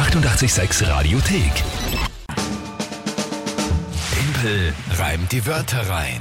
886 0.00 0.88
Radiothek. 0.88 1.52
Tempel 4.10 4.72
reimt 4.98 5.30
die 5.30 5.44
Wörter 5.44 5.86
rein. 5.90 6.18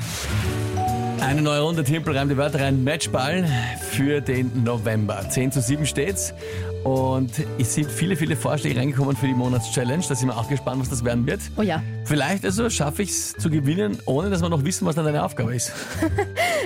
Eine 1.21 1.41
neue 1.41 1.61
Runde 1.61 1.85
Timpel 1.85 2.17
reimt 2.17 2.29
die 2.29 2.35
Wörter 2.35 2.59
rein. 2.59 2.83
Matchball 2.83 3.45
für 3.79 4.19
den 4.19 4.65
November. 4.65 5.23
10 5.29 5.53
zu 5.53 5.61
7 5.61 5.85
steht's. 5.85 6.33
Und 6.83 7.31
es 7.57 7.73
sind 7.73 7.89
viele, 7.89 8.17
viele 8.17 8.35
Vorschläge 8.35 8.77
reingekommen 8.77 9.15
für 9.15 9.27
die 9.27 9.33
Monatschallenge. 9.33 10.03
Da 10.09 10.13
sind 10.13 10.27
wir 10.27 10.37
auch 10.37 10.49
gespannt, 10.49 10.81
was 10.81 10.89
das 10.89 11.05
werden 11.05 11.25
wird. 11.25 11.39
Oh 11.55 11.61
ja. 11.61 11.81
Vielleicht 12.03 12.43
also 12.43 12.69
schaffe 12.69 13.03
ich 13.03 13.11
es 13.11 13.33
zu 13.37 13.49
gewinnen, 13.49 13.97
ohne 14.05 14.29
dass 14.29 14.41
wir 14.41 14.49
noch 14.49 14.65
wissen, 14.65 14.85
was 14.87 14.95
dann 14.95 15.05
deine 15.05 15.23
Aufgabe 15.23 15.55
ist. 15.55 15.71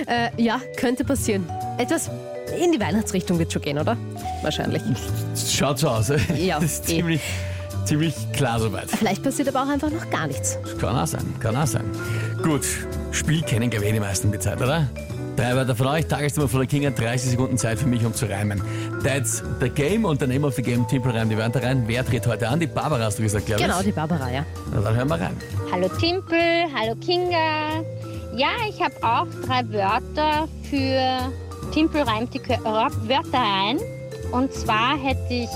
Äh, 0.06 0.30
ja, 0.36 0.60
könnte 0.76 1.02
passieren. 1.02 1.48
Etwas 1.78 2.10
in 2.62 2.72
die 2.72 2.80
Weihnachtsrichtung 2.80 3.38
wird 3.38 3.52
schon 3.52 3.62
gehen, 3.62 3.78
oder? 3.78 3.96
Wahrscheinlich. 4.42 4.82
Schaut 5.50 5.78
so 5.78 5.88
aus. 5.88 6.12
Ja, 6.36 6.56
Das 6.60 6.64
ist 6.72 6.84
eh. 6.90 6.96
ziemlich, 6.96 7.20
ziemlich 7.84 8.14
klar 8.32 8.58
soweit. 8.60 8.90
Vielleicht 8.90 9.22
passiert 9.22 9.48
aber 9.48 9.62
auch 9.64 9.68
einfach 9.68 9.90
noch 9.90 10.08
gar 10.10 10.26
nichts. 10.26 10.58
Kann 10.80 10.96
auch 10.96 11.06
sein, 11.06 11.24
kann 11.40 11.56
auch 11.56 11.66
sein. 11.66 11.84
Gut, 12.42 12.64
Spiel 13.10 13.42
kennen 13.42 13.70
glaube 13.70 13.86
ich 13.86 13.92
die 13.92 14.00
meisten 14.00 14.30
die 14.32 14.38
Zeit, 14.38 14.60
oder? 14.60 14.88
Drei 15.36 15.56
Wörter 15.56 15.74
von 15.74 15.88
euch, 15.88 16.06
Tagesthema 16.06 16.46
von 16.46 16.60
der 16.60 16.68
Kinga, 16.68 16.90
30 16.90 17.30
Sekunden 17.32 17.58
Zeit 17.58 17.80
für 17.80 17.88
mich, 17.88 18.04
um 18.04 18.14
zu 18.14 18.26
reimen. 18.26 18.62
That's 19.02 19.42
the 19.60 19.68
game 19.68 20.04
und 20.04 20.20
der 20.20 20.28
Name 20.28 20.46
of 20.46 20.54
the 20.54 20.62
game, 20.62 20.86
Timpel 20.86 21.10
reimt 21.10 21.32
die 21.32 21.36
Wörter 21.36 21.60
rein. 21.60 21.82
Wer 21.88 22.06
tritt 22.06 22.24
heute 22.28 22.48
an? 22.48 22.60
Die 22.60 22.68
Barbara 22.68 23.02
hast 23.04 23.18
du 23.18 23.24
gesagt, 23.24 23.46
glaube 23.46 23.60
Genau, 23.60 23.80
ich. 23.80 23.86
die 23.86 23.92
Barbara, 23.92 24.30
ja. 24.30 24.46
Na, 24.72 24.80
dann 24.80 24.94
hören 24.94 25.08
wir 25.08 25.20
rein. 25.20 25.36
Hallo 25.72 25.88
Timpel, 25.88 26.38
hallo 26.72 26.94
Kinga. 27.04 27.82
Ja, 28.36 28.50
ich 28.68 28.80
habe 28.80 28.94
auch 29.02 29.26
drei 29.44 29.62
Wörter 29.72 30.46
für 30.70 31.32
Timpel 31.72 32.02
reimt 32.02 32.34
die 32.34 32.40
Wörter 32.40 33.40
ein. 33.40 33.78
Und 34.32 34.52
zwar 34.52 34.96
hätte 34.98 35.32
ich 35.32 35.48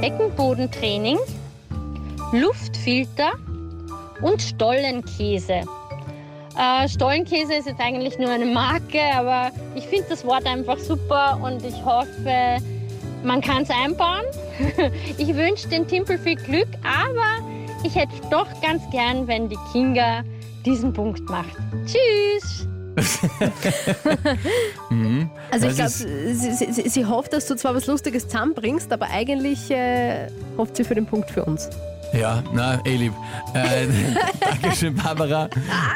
Beckenbodentraining, 0.00 1.18
Luftfilter 2.32 3.32
und 4.22 4.42
Stollenkäse. 4.42 5.62
Äh, 6.56 6.88
Stollenkäse 6.88 7.54
ist 7.54 7.66
jetzt 7.66 7.80
eigentlich 7.80 8.18
nur 8.18 8.30
eine 8.30 8.46
Marke, 8.46 9.00
aber 9.14 9.50
ich 9.74 9.86
finde 9.86 10.06
das 10.10 10.24
Wort 10.24 10.46
einfach 10.46 10.78
super 10.78 11.38
und 11.42 11.64
ich 11.64 11.84
hoffe, 11.84 12.58
man 13.24 13.40
kann 13.40 13.62
es 13.62 13.70
einbauen. 13.70 14.24
Ich 15.18 15.34
wünsche 15.34 15.68
den 15.68 15.86
Timpel 15.86 16.18
viel 16.18 16.36
Glück, 16.36 16.68
aber 16.82 17.44
ich 17.84 17.94
hätte 17.96 18.14
doch 18.30 18.46
ganz 18.60 18.82
gern, 18.90 19.26
wenn 19.26 19.48
die 19.48 19.58
Kinga 19.72 20.22
diesen 20.64 20.92
Punkt 20.92 21.28
macht. 21.28 21.56
Tschüss! 21.86 22.68
Also 25.64 25.82
ich 25.82 26.06
glaube, 26.06 26.34
sie, 26.34 26.72
sie, 26.72 26.88
sie, 26.88 27.06
hofft, 27.06 27.32
dass 27.32 27.46
du 27.46 27.56
zwar 27.56 27.74
was 27.74 27.86
Lustiges 27.86 28.28
zusammenbringst, 28.28 28.92
aber 28.92 29.08
eigentlich 29.10 29.70
äh, 29.70 30.28
hofft 30.56 30.76
sie 30.76 30.84
für 30.84 30.94
den 30.94 31.06
Punkt 31.06 31.30
für 31.30 31.44
uns. 31.44 31.68
Ja, 32.12 32.42
na, 32.52 32.80
eh 32.84 32.96
lieb. 32.96 33.12
Äh, 33.54 33.86
Dankeschön, 34.62 34.94
Barbara, 34.94 35.48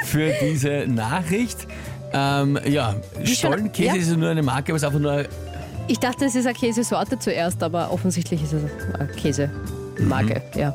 für 0.05 0.33
diese 0.43 0.87
Nachricht. 0.89 1.67
Ähm, 2.13 2.59
ja, 2.67 2.97
Stollenkäse 3.25 3.97
ja? 3.97 4.03
ist 4.03 4.17
nur 4.17 4.31
eine 4.31 4.43
Marke, 4.43 4.73
aber 4.73 4.77
es 4.77 4.83
ist 4.83 4.87
einfach 4.87 5.01
nur 5.01 5.25
Ich 5.87 5.99
dachte, 5.99 6.25
es 6.25 6.35
ist 6.35 6.47
eine 6.47 6.55
Käsesorte 6.55 7.19
zuerst, 7.19 7.63
aber 7.63 7.93
offensichtlich 7.93 8.43
ist 8.43 8.55
es 8.55 8.63
eine 8.95 9.09
Käsemarke. 9.09 10.43
Ja. 10.55 10.75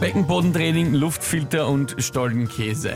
Beckenbodentraining, 0.00 0.94
Luftfilter 0.94 1.68
und 1.68 1.96
Stollenkäse. 1.98 2.94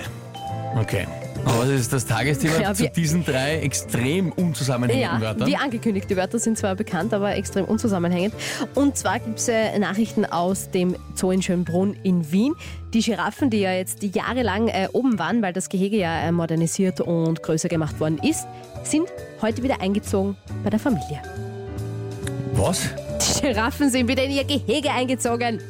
Okay. 0.77 1.07
Aber 1.45 1.61
was 1.61 1.69
ist 1.69 1.93
das 1.93 2.05
Tagesthema 2.07 2.61
Ja, 2.61 2.75
zu 2.75 2.89
diesen 2.91 3.25
drei 3.25 3.59
extrem 3.61 4.33
unzusammenhängenden 4.33 5.21
Ja, 5.21 5.27
Wörtern? 5.27 5.47
wie 5.49 5.57
angekündigt, 5.57 6.09
die 6.11 6.17
Wörter 6.17 6.39
sind 6.39 6.59
zwar 6.59 6.75
bekannt, 6.75 7.15
aber 7.15 7.35
extrem 7.37 7.65
unzusammenhängend. 7.65 8.35
Und 8.75 8.97
zwar 8.97 9.19
gibt 9.19 9.39
es 9.39 9.49
äh, 9.49 9.79
Nachrichten 9.79 10.25
aus 10.27 10.71
dem 10.71 10.95
Zoo 11.15 11.31
in 11.31 11.41
Schönbrunn 11.43 11.97
in 12.03 12.31
Wien. 12.33 12.55
Die 12.93 13.01
Giraffen, 13.01 13.51
die 13.51 13.61
ja 13.61 13.73
jetzt 13.73 14.03
jahrelang 14.03 14.69
äh, 14.69 14.89
oben 14.93 15.19
waren, 15.19 15.43
weil 15.43 15.53
das 15.53 15.69
Gehege 15.69 15.97
ja 15.97 16.21
äh, 16.21 16.33
modernisiert 16.33 17.01
und 17.01 17.43
größer 17.43 17.69
gemacht 17.69 17.99
worden 18.01 18.19
ist, 18.23 18.47
sind 18.83 19.09
heute 19.43 19.63
wieder 19.63 19.81
eingezogen 19.81 20.37
bei 20.65 20.71
der 20.71 20.79
Familie. 20.79 21.21
Was? 22.55 22.89
Die 23.37 23.43
Giraffen 23.43 23.91
sind 23.91 24.09
wieder 24.09 24.25
in 24.25 24.33
ihr 24.33 24.45
Gehege 24.45 24.91
eingezogen. 24.91 25.61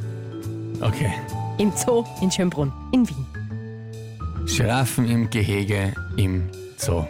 Okay. 0.81 1.13
Im 1.59 1.73
Zoo 1.77 2.05
in 2.23 2.31
Schönbrunn 2.31 2.73
in 2.93 3.09
Wien. 3.09 3.27
Giraffen 4.57 5.09
im 5.09 5.31
Gehege 5.31 5.93
im 6.17 6.49
Zoo. 6.77 7.05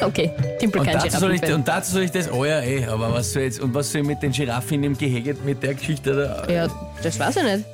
Okay, 0.00 0.30
Timpel 0.58 0.80
Und 0.82 0.92
dazu, 0.92 1.18
soll 1.18 1.34
ich, 1.34 1.42
und 1.52 1.66
dazu 1.66 1.92
soll 1.92 2.02
ich 2.02 2.10
das, 2.10 2.30
oh 2.30 2.44
ja, 2.44 2.60
eh, 2.60 2.86
aber 2.86 3.12
was 3.12 3.32
soll 3.32 3.42
jetzt, 3.42 3.60
und 3.60 3.74
was 3.74 3.90
soll 3.90 4.02
ich 4.02 4.06
mit 4.06 4.22
den 4.22 4.32
Giraffen 4.32 4.84
im 4.84 4.96
Gehege, 4.96 5.34
mit 5.44 5.62
der 5.62 5.74
Geschichte 5.74 6.14
da? 6.14 6.52
Ja, 6.52 6.68
das 7.02 7.18
weiß 7.18 7.36
ich 7.36 7.42
nicht. 7.42 7.64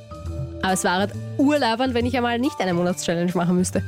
Aber 0.62 0.72
es 0.72 0.84
war 0.84 0.98
halt 0.98 1.12
urlaubend, 1.38 1.94
wenn 1.94 2.06
ich 2.06 2.16
einmal 2.16 2.38
nicht 2.38 2.60
eine 2.60 2.74
Monatschallenge 2.74 3.32
machen 3.34 3.56
müsste. 3.56 3.82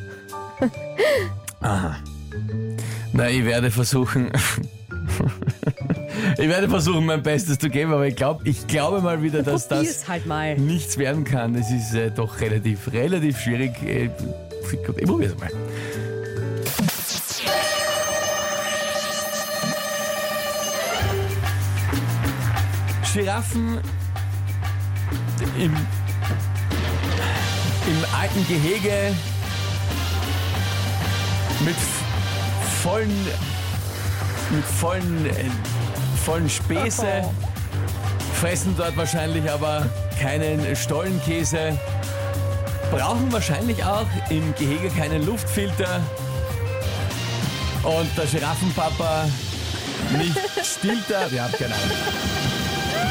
Na, 3.13 3.29
ich 3.29 3.45
werde 3.45 3.71
versuchen, 3.71 4.31
ich 6.39 6.49
werde 6.49 6.69
versuchen, 6.69 7.07
mein 7.07 7.23
Bestes 7.23 7.59
zu 7.59 7.69
geben, 7.69 7.93
aber 7.93 8.07
ich 8.07 8.17
glaube, 8.17 8.49
ich 8.49 8.67
glaube 8.67 9.01
mal 9.01 9.23
wieder, 9.23 9.43
dass 9.43 9.69
das 9.69 10.09
halt 10.09 10.27
mal. 10.27 10.57
nichts 10.57 10.99
werden 10.99 11.25
kann. 11.25 11.55
Es 11.55 11.71
ist 11.71 11.95
äh, 11.95 12.11
doch 12.11 12.41
relativ, 12.41 12.93
relativ 12.93 13.39
schwierig. 13.41 13.73
Äh, 13.83 14.11
ich 14.73 14.83
probier's 14.83 15.37
mal. 15.39 15.51
Giraffen 23.13 23.79
im, 25.59 25.77
im 27.87 28.05
alten 28.19 28.47
Gehege 28.49 29.15
mit 31.61 31.77
vollen, 32.83 33.27
mit 34.51 34.65
vollen, 34.65 35.27
äh, 35.27 35.51
vollen 36.23 36.49
Späße 36.49 37.25
fressen 38.35 38.75
dort 38.77 38.97
wahrscheinlich 38.97 39.51
aber 39.51 39.89
keinen 40.21 40.77
Stollenkäse, 40.77 41.79
brauchen 42.91 43.33
wahrscheinlich 43.33 43.83
auch 43.85 44.07
im 44.31 44.55
Gehege 44.55 44.89
keinen 44.89 45.27
Luftfilter 45.27 46.01
und 47.83 48.09
der 48.17 48.27
Giraffenpapa 48.27 49.29
nicht 50.17 50.39
Stilter. 50.65 51.31
Wir 51.31 51.43
haben 51.43 51.53
keine 51.53 51.75
Ahnung. 51.75 51.97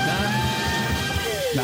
Na, 0.06 0.32
na. 1.56 1.64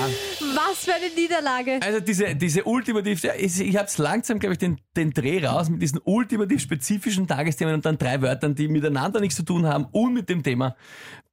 Was 0.55 0.85
für 0.85 0.93
eine 0.93 1.09
Niederlage. 1.13 1.79
Also 1.81 1.99
diese, 1.99 2.35
diese 2.35 2.63
ultimativ, 2.63 3.23
ich 3.23 3.77
habe 3.77 3.87
es 3.87 3.97
langsam, 3.97 4.39
glaube 4.39 4.53
ich, 4.53 4.59
den, 4.59 4.79
den 4.95 5.11
Dreh 5.11 5.45
raus 5.45 5.69
mit 5.69 5.81
diesen 5.81 5.99
ultimativ 6.03 6.61
spezifischen 6.61 7.27
Tagesthemen 7.27 7.75
und 7.75 7.85
dann 7.85 7.97
drei 7.97 8.21
Wörtern, 8.21 8.55
die 8.55 8.67
miteinander 8.67 9.19
nichts 9.19 9.35
zu 9.35 9.43
tun 9.43 9.67
haben 9.67 9.85
und 9.91 10.13
mit 10.13 10.29
dem 10.29 10.41
Thema. 10.41 10.75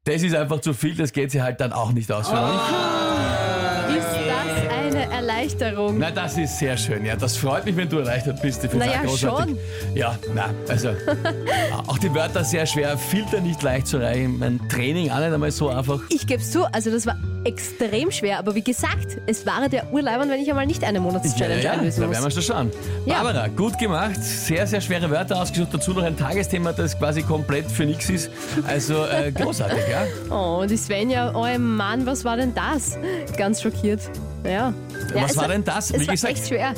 Das 0.07 0.23
ist 0.23 0.35
einfach 0.35 0.61
zu 0.61 0.75
viel, 0.75 0.95
das 0.95 1.13
geht 1.13 1.31
sie 1.31 1.41
halt 1.41 1.63
dann 1.63 1.73
auch 1.73 1.91
nicht 1.93 2.13
aus. 2.13 2.29
für 2.29 2.35
mich. 2.35 3.97
Ist 3.97 4.07
das 4.29 4.71
eine 4.71 5.11
Erleichterung? 5.11 5.99
Na, 5.99 6.11
das 6.11 6.37
ist 6.37 6.59
sehr 6.59 6.77
schön, 6.77 7.07
ja. 7.07 7.17
Das 7.17 7.39
freut 7.39 7.65
mich, 7.65 7.75
wenn 7.75 7.89
du 7.89 8.01
erleichtert 8.01 8.43
bist. 8.43 8.63
Ich 8.65 8.71
find's 8.71 8.85
Na 8.87 8.93
auch 8.93 8.97
ja, 8.97 9.03
großartig. 9.03 9.57
Ja, 9.95 10.19
na, 10.35 10.51
also 10.69 10.91
auch 11.87 11.97
die 11.97 12.15
Wörter 12.15 12.45
sehr 12.45 12.67
schwer, 12.67 12.99
Filter 12.99 13.41
nicht 13.41 13.63
leicht 13.63 13.87
zu 13.87 13.97
reichen. 13.97 14.39
Mein 14.39 14.61
Training 14.69 15.11
auch 15.11 15.21
nicht 15.21 15.33
einmal 15.33 15.51
so 15.51 15.71
einfach. 15.71 16.01
Ich 16.11 16.27
gebe 16.27 16.43
es 16.43 16.51
zu, 16.51 16.67
also 16.71 16.91
das 16.91 17.07
war 17.07 17.17
extrem 17.45 18.11
schwer, 18.11 18.39
aber 18.39 18.55
wie 18.55 18.63
gesagt, 18.63 19.19
es 19.27 19.47
war 19.47 19.69
der 19.69 19.93
Urlaubern, 19.93 20.29
wenn 20.31 20.41
ich 20.41 20.49
einmal 20.49 20.67
nicht 20.67 20.83
eine 20.85 21.01
Monatschallenge 21.01 21.63
ja, 21.63 21.73
ja, 21.73 21.79
einlösen 21.79 22.01
da 22.03 22.07
muss. 22.07 22.17
werden 22.17 22.25
wir 22.25 22.31
schon 22.31 22.43
schauen. 22.43 22.71
Ja. 23.07 23.23
Barbara, 23.23 23.49
gut 23.49 23.79
gemacht. 23.79 24.23
Sehr, 24.23 24.67
sehr 24.67 24.81
schwere 24.81 25.11
Wörter 25.11 25.41
ausgesucht. 25.41 25.69
Dazu 25.73 25.93
noch 25.93 26.03
ein 26.03 26.17
Tagesthema, 26.17 26.73
das 26.73 26.99
quasi 26.99 27.23
komplett 27.23 27.71
für 27.71 27.85
nichts 27.85 28.09
ist. 28.11 28.31
Also 28.67 29.05
äh, 29.05 29.31
großartig, 29.35 29.85
ja. 29.91 30.05
Oh, 30.31 30.61
und 30.63 30.71
die 30.71 30.77
Svenja, 30.77 31.33
oh 31.35 31.47
Mann, 31.59 32.07
was 32.07 32.25
war 32.25 32.37
denn 32.37 32.55
das? 32.55 32.99
Ganz 33.37 33.63
schockiert. 33.63 34.01
Ja. 34.45 34.51
ja 34.51 34.75
Was 35.15 35.33
es 35.33 35.37
war 35.37 35.49
denn 35.49 35.65
das? 35.65 35.91
Es 35.91 36.01
Wie 36.01 36.07
war 36.07 36.15
gesagt- 36.15 36.35
echt 36.35 36.49
schwer. 36.49 36.75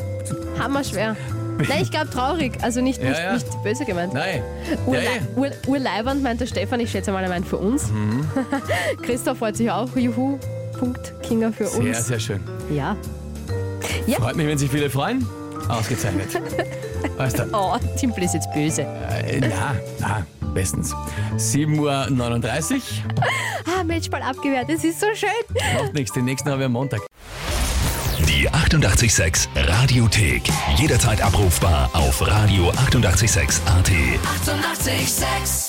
Hammerschwer. 0.58 1.16
Nein, 1.58 1.78
ich 1.82 1.90
glaube 1.90 2.10
traurig. 2.10 2.52
Also 2.62 2.80
nicht, 2.82 3.02
Ja, 3.02 3.08
nicht, 3.10 3.20
ja. 3.20 3.32
nicht 3.34 3.62
böse 3.62 3.84
gemeint. 3.84 4.12
Nein. 4.12 4.42
Urle 4.84 5.02
Ja, 5.04 5.10
ja. 5.10 5.50
Ur 5.66 6.14
meint 6.22 6.40
der 6.40 6.46
Stefan, 6.46 6.80
ich 6.80 6.90
schätze 6.90 7.12
mal, 7.12 7.22
er 7.22 7.28
meint 7.30 7.46
für 7.46 7.56
uns. 7.56 7.90
Christoph 9.02 9.38
freut 9.38 9.56
sich 9.56 9.70
auch. 9.70 9.88
Juhu, 9.96 10.38
Punkt, 10.78 11.12
Kinga 11.22 11.52
für 11.52 11.66
Sehr, 11.66 11.80
uns. 11.80 12.06
sehr 12.06 12.20
schön. 12.20 12.40
Ja. 12.70 12.96
Freut 14.18 14.36
mich, 14.36 14.46
wenn 14.46 14.58
sich 14.58 14.70
viele 14.70 14.90
freuen. 14.90 15.26
Ausgezeichnet. 15.68 16.28
Alles 17.18 17.34
dann. 17.34 17.52
Oh, 17.54 17.76
Timpel 17.98 18.24
ist 18.24 18.34
jetzt 18.34 18.52
böse. 18.52 18.82
Äh, 18.82 19.40
na, 19.40 19.74
na, 20.00 20.26
bestens. 20.54 20.92
7.39 21.36 21.80
Uhr. 21.80 22.80
Ah, 23.78 23.82
Matchball 23.82 24.22
abgewehrt, 24.22 24.70
es 24.70 24.84
ist 24.84 25.00
so 25.00 25.06
schön. 25.14 25.28
Macht 25.82 25.92
nichts, 25.92 26.12
den 26.12 26.24
nächsten 26.24 26.48
haben 26.48 26.60
wir 26.60 26.66
am 26.66 26.72
Montag. 26.72 27.00
Die 28.28 28.48
886 28.48 29.48
Radiothek. 29.56 30.42
Jederzeit 30.76 31.20
abrufbar 31.20 31.90
auf 31.92 32.22
radio886.at. 32.22 33.60
886! 33.66 33.66
886 33.66 35.65